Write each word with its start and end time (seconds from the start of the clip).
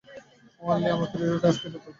Only, 0.61 0.87
আমাকে 0.95 1.15
radio 1.15 1.39
transmitter 1.41 1.71
দাও। 1.75 1.89